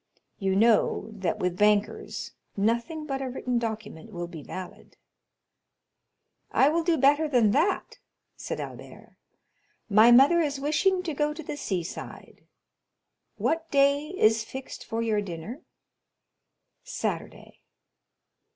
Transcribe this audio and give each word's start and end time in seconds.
You 0.39 0.55
know 0.55 1.11
that 1.11 1.37
with 1.37 1.59
bankers 1.59 2.31
nothing 2.57 3.05
but 3.05 3.21
a 3.21 3.29
written 3.29 3.59
document 3.59 4.11
will 4.11 4.25
be 4.25 4.41
valid." 4.41 4.97
"I 6.51 6.69
will 6.69 6.83
do 6.83 6.97
better 6.97 7.27
than 7.27 7.51
that," 7.51 7.99
said 8.35 8.59
Albert; 8.59 9.15
"my 9.89 10.09
mother 10.11 10.39
is 10.39 10.59
wishing 10.59 11.03
to 11.03 11.13
go 11.13 11.35
to 11.35 11.43
the 11.43 11.55
sea 11.55 11.83
side—what 11.83 13.69
day 13.69 14.07
is 14.17 14.43
fixed 14.43 14.83
for 14.85 15.03
your 15.03 15.21
dinner?" 15.21 15.61
"Saturday." 16.83 17.59